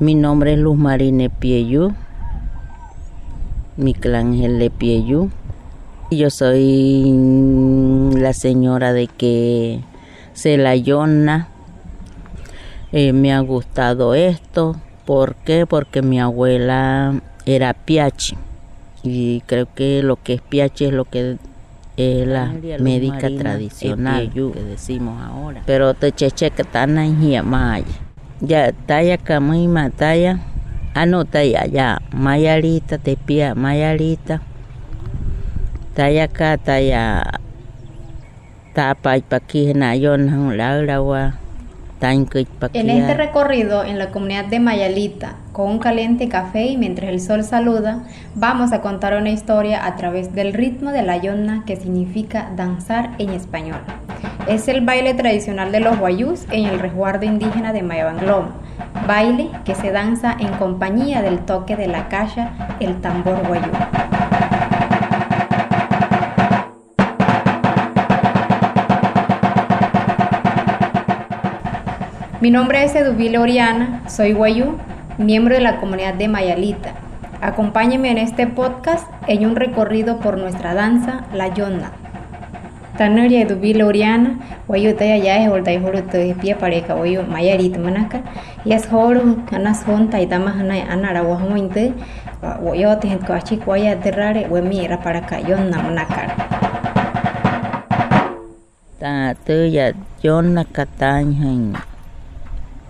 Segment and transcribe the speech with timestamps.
[0.00, 1.92] Mi nombre es Luz Marine Pieyú.
[3.76, 5.28] Mi clan es el de Pieyú.
[6.12, 7.12] Yo soy
[8.14, 9.80] la señora de que
[10.34, 11.48] se la yona.
[12.92, 14.76] Eh, me ha gustado esto.
[15.04, 15.66] ¿Por qué?
[15.66, 18.36] Porque mi abuela era piachi.
[19.02, 21.38] Y creo que lo que es piachi es lo que
[21.96, 25.64] es la médica tradicional que decimos ahora.
[25.66, 26.94] Pero te cheche que tan
[27.44, 28.07] maya.
[28.40, 30.38] Ya talla kamui mataya.
[30.94, 31.98] Ah no talla ya.
[32.14, 34.40] Mayarita te pia mayarita.
[35.94, 37.22] Talla ka talla.
[38.74, 40.70] Tapa paqui na yon hang la
[42.00, 47.20] en este recorrido en la comunidad de Mayalita, con un caliente café y mientras el
[47.20, 48.04] sol saluda,
[48.36, 53.10] vamos a contar una historia a través del ritmo de la yonna que significa danzar
[53.18, 53.80] en español.
[54.46, 58.46] Es el baile tradicional de los guayús en el resguardo indígena de Mayabanglom,
[59.06, 63.70] baile que se danza en compañía del toque de la caja, el tambor guayú.
[72.40, 74.78] Mi nombre es Eduvile Oriana, soy guayú,
[75.18, 76.92] miembro de la comunidad de Mayalita.
[77.40, 81.52] Acompáñeme en este podcast en un recorrido por nuestra danza, la
[82.98, 83.22] yonna.
[83.22, 87.78] Tanaria Eduvile Oriana, guayú taya ya es holda y joro te pie pareja guayú Mayalita
[87.78, 88.22] manaka,
[88.64, 91.92] y es joro anas honta y damas ana anara guajointe,
[92.60, 96.34] guayú te gente coachi guaya de rare, mira para acá yonna manaka.
[99.00, 101.80] Ta te ya yonna kataña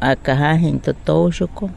[0.00, 1.70] akahahin totoshoko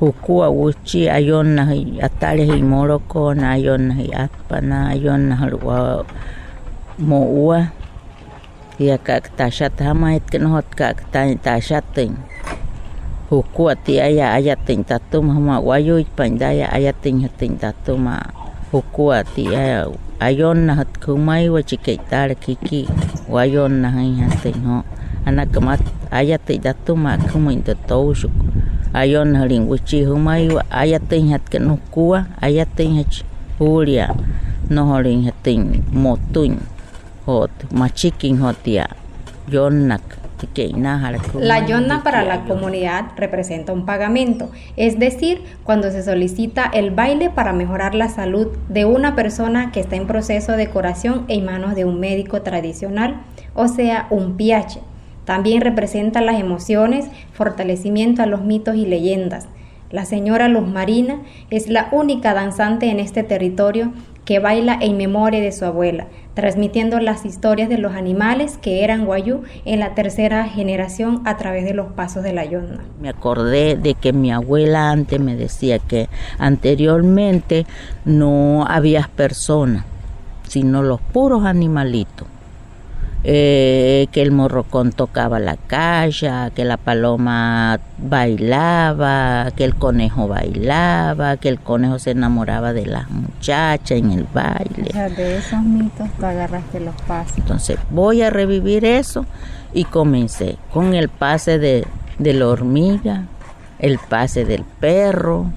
[0.00, 6.04] hukua wuchi ayonna hi atale hi moroko na ayonna hi atpana ayonna halwa
[6.96, 7.76] moua
[8.80, 12.16] ia kak tashat hamait ken hot kak tani tashat ting
[13.28, 18.32] hukua ti aya aya ting tatum hama wayo pandaya ayat ting hating tatuma
[18.72, 19.92] hukua ti aya
[20.24, 21.60] ayon na hat kumai wa
[22.08, 22.88] tar kiki
[23.28, 24.80] wayon na hai hating ho.
[25.28, 28.32] Anak kemat aya ti tatuma kumin to tausuk
[28.96, 33.20] ayon haling uchi humai wa aya ting hat ken hukua aya ting hach
[33.60, 34.16] hulia
[34.72, 36.75] no haling hating motun
[37.26, 38.88] hot machikin hotia
[39.48, 40.02] yonak
[41.34, 47.30] La yonna para la comunidad representa un pagamento, es decir, cuando se solicita el baile
[47.30, 51.74] para mejorar la salud de una persona que está en proceso de curación en manos
[51.74, 53.22] de un médico tradicional,
[53.54, 54.80] o sea, un piache.
[55.24, 59.48] También representa las emociones, fortalecimiento a los mitos y leyendas.
[59.90, 63.92] La señora Luz Marina es la única danzante en este territorio
[64.26, 69.06] que baila en memoria de su abuela, transmitiendo las historias de los animales que eran
[69.06, 72.84] guayú en la tercera generación a través de los pasos de la yonna.
[73.00, 77.64] Me acordé de que mi abuela antes me decía que anteriormente
[78.04, 79.84] no había personas,
[80.46, 82.28] sino los puros animalitos
[83.28, 91.36] eh, que el morrocón tocaba la calle, que la paloma bailaba, que el conejo bailaba,
[91.36, 94.90] que el conejo se enamoraba de las muchachas en el baile.
[94.90, 97.38] O sea, de esos mitos tú agarraste los pases.
[97.38, 99.26] Entonces voy a revivir eso
[99.74, 101.84] y comencé con el pase de,
[102.20, 103.24] de la hormiga,
[103.80, 105.50] el pase del perro,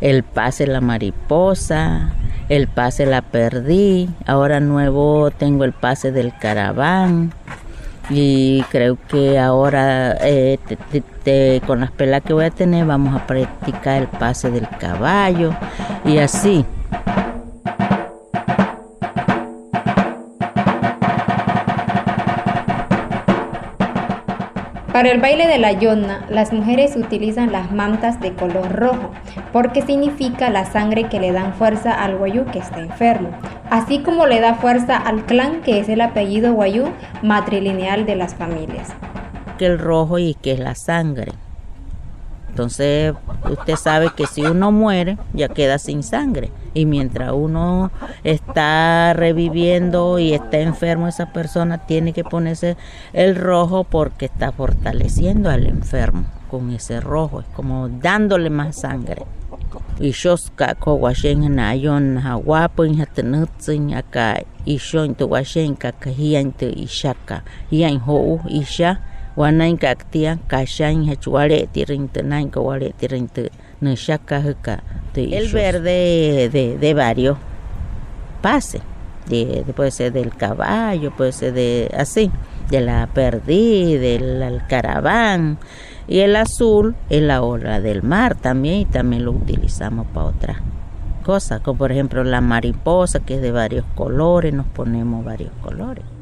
[0.00, 2.12] el pase de la mariposa,
[2.48, 7.32] el pase la perdí, ahora nuevo tengo el pase del caraván.
[8.10, 10.58] Y creo que ahora eh,
[11.66, 15.52] con las pelas que voy a tener vamos a practicar el pase del caballo.
[16.04, 16.64] Y así.
[24.98, 29.12] Para el baile de la yonna, las mujeres utilizan las mantas de color rojo,
[29.52, 33.30] porque significa la sangre que le dan fuerza al guayú que está enfermo,
[33.70, 36.86] así como le da fuerza al clan que es el apellido guayú
[37.22, 38.88] matrilineal de las familias.
[39.56, 41.30] Que el rojo y que es la sangre.
[42.48, 43.14] Entonces,
[43.48, 46.50] usted sabe que si uno muere, ya queda sin sangre.
[46.78, 47.90] Y mientras uno
[48.22, 52.76] está reviviendo y está enfermo, esa persona tiene que ponerse
[53.12, 59.24] el rojo porque está fortaleciendo al enfermo con ese rojo, es como dándole más sangre.
[69.38, 69.78] Wanain
[70.48, 71.04] kashain
[75.14, 77.38] el verde de, de varios
[78.42, 78.80] pase
[79.28, 82.32] de, puede ser del caballo puede ser de así
[82.68, 85.58] de la perdí del caraván
[86.08, 90.56] Y el azul es la ola del mar también y también lo utilizamos para otras
[91.22, 96.17] cosas, como por ejemplo la mariposa que es de varios colores, nos ponemos varios colores.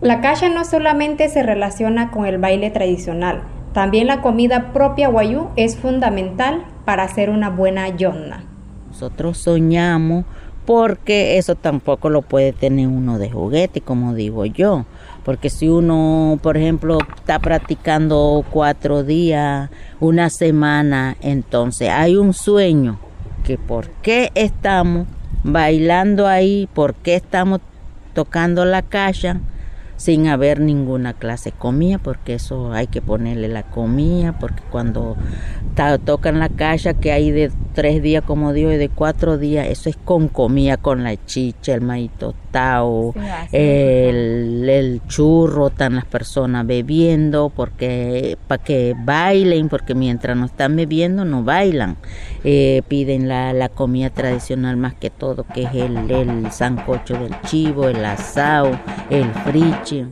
[0.00, 3.42] La calle no solamente se relaciona con el baile tradicional,
[3.74, 8.42] también la comida propia guayú es fundamental para hacer una buena yonna.
[8.88, 10.24] Nosotros soñamos
[10.64, 14.86] porque eso tampoco lo puede tener uno de juguete, como digo yo.
[15.22, 19.68] Porque si uno, por ejemplo, está practicando cuatro días,
[20.00, 22.98] una semana, entonces hay un sueño
[23.44, 25.06] que por qué estamos
[25.44, 27.60] bailando ahí, por qué estamos
[28.14, 29.40] tocando la caja
[30.00, 35.14] sin haber ninguna clase comida, porque eso hay que ponerle la comida, porque cuando
[36.06, 39.88] tocan la caja que hay de tres días, como digo, y de cuatro días, eso
[39.88, 43.14] es con comida, con la chicha, el maíz tostado,
[43.52, 50.76] el, el, churro, están las personas bebiendo, porque para que bailen, porque mientras no están
[50.76, 51.96] bebiendo no bailan.
[52.44, 57.40] Eh, piden la, la, comida tradicional más que todo, que es el, el sancocho del
[57.42, 58.70] chivo, el asado,
[59.10, 60.06] el friche.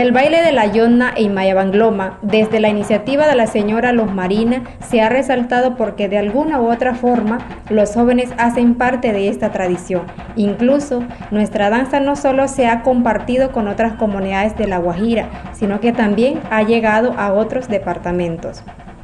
[0.00, 4.64] El baile de la Yonna e Imayabangloma, desde la iniciativa de la señora Luz Marina,
[4.80, 9.52] se ha resaltado porque de alguna u otra forma los jóvenes hacen parte de esta
[9.52, 10.04] tradición.
[10.36, 15.80] Incluso nuestra danza no solo se ha compartido con otras comunidades de La Guajira, sino
[15.80, 18.62] que también ha llegado a otros departamentos.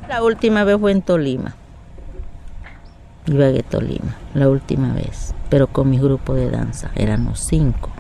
[0.09, 1.57] La última vez fue en Tolima.
[3.27, 7.91] Iba a Tolima, la última vez, pero con mi grupo de danza, éramos cinco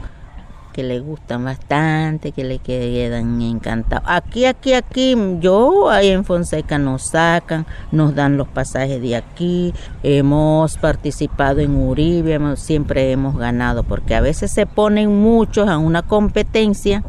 [0.76, 4.06] que le gustan bastante, que le quedan encantados.
[4.06, 9.72] Aquí, aquí, aquí, yo ahí en Fonseca nos sacan, nos dan los pasajes de aquí,
[10.02, 16.02] hemos participado en Uribe, siempre hemos ganado, porque a veces se ponen muchos a una
[16.02, 17.02] competencia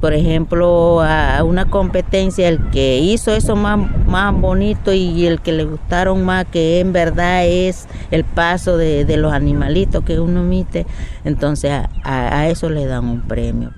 [0.00, 5.52] por ejemplo, a una competencia, el que hizo eso más, más bonito y el que
[5.52, 10.86] le gustaron más, que en verdad es el paso de, los animalitos que uno emite,
[11.24, 13.72] entonces a, a, eso le dan un premio.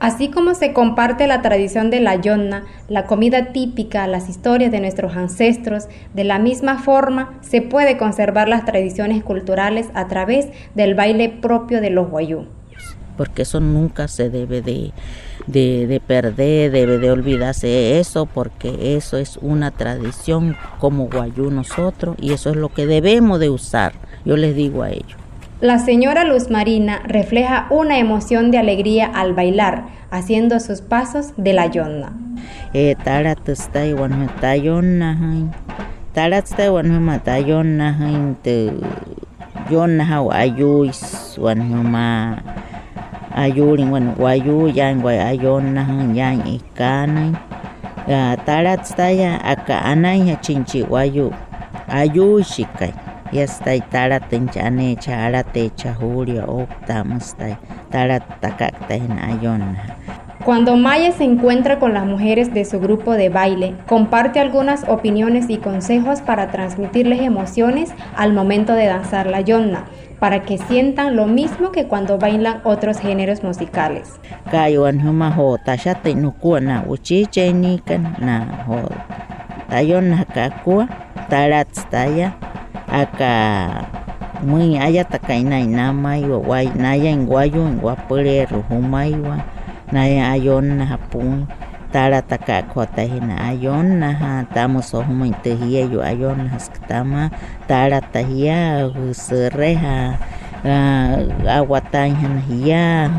[0.00, 4.80] Así como se comparte la tradición de la yonna, la comida típica, las historias de
[4.80, 10.94] nuestros ancestros, de la misma forma se puede conservar las tradiciones culturales a través del
[10.94, 12.46] baile propio de los guayú
[13.16, 14.92] porque eso nunca se debe de,
[15.46, 22.32] de, perder, debe de olvidarse eso, porque eso es una tradición como guayú nosotros y
[22.32, 23.92] eso es lo que debemos de usar,
[24.24, 25.16] yo les digo a ellos.
[25.60, 31.54] La señora Luz Marina refleja una emoción de alegría al bailar, haciendo sus pasos de
[31.54, 32.12] la yonna.
[32.74, 32.94] Eh,
[43.36, 45.84] ayurin bueno wayu yan guay ayon na
[46.16, 47.36] yan ikanay
[48.48, 51.28] tarat staya aka anay ha chinchi wayu
[51.92, 52.96] ayu shikay
[53.36, 57.54] yastay tarat tenchane charate chahuria okta mustay
[57.92, 59.76] tarat takakta hin ayon
[60.46, 65.46] Cuando Maya se encuentra con las mujeres de su grupo de baile, comparte algunas opiniones
[65.50, 69.86] y consejos para transmitirles emociones al momento de danzar la yonna,
[70.20, 74.20] para que sientan lo mismo que cuando bailan otros géneros musicales.
[84.42, 85.08] Muy naya
[89.90, 91.46] na hapun
[91.94, 97.30] tara taka kota hina ayon na ha tamo so huma intehia yo ayon na haskatama
[97.70, 100.18] tara tahia serreha
[101.46, 103.10] awatan han hia.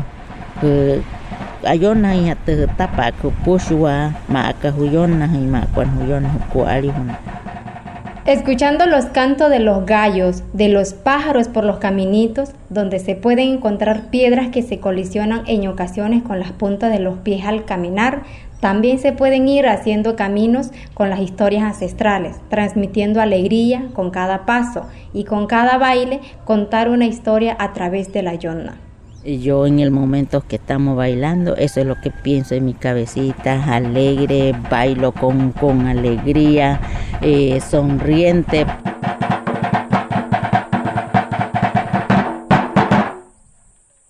[1.66, 6.22] Ayon na ya te tapa ku pusua ma na ma kwan huyon
[6.54, 7.10] ku ali hun
[8.28, 13.54] Escuchando los cantos de los gallos, de los pájaros por los caminitos, donde se pueden
[13.54, 18.24] encontrar piedras que se colisionan en ocasiones con las puntas de los pies al caminar,
[18.60, 24.82] también se pueden ir haciendo caminos con las historias ancestrales, transmitiendo alegría con cada paso
[25.14, 28.76] y con cada baile contar una historia a través de la yonna.
[29.24, 33.74] Yo en el momento que estamos bailando, eso es lo que pienso en mi cabecita,
[33.74, 36.80] alegre, bailo con, con alegría,
[37.20, 38.66] eh, sonriente.